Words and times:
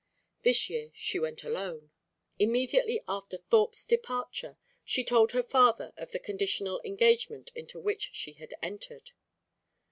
This 0.41 0.67
year 0.67 0.89
she 0.95 1.19
went 1.19 1.43
alone. 1.43 1.91
Immediately 2.39 3.03
after 3.07 3.37
Thorpe's 3.37 3.85
departure 3.85 4.57
she 4.83 5.03
told 5.03 5.33
her 5.33 5.43
father 5.43 5.93
of 5.95 6.11
the 6.11 6.17
conditional 6.17 6.81
engagement 6.83 7.51
into 7.53 7.79
which 7.79 8.09
she 8.11 8.33
had 8.33 8.55
entered. 8.63 9.11